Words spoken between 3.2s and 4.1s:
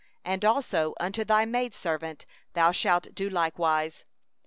likewise.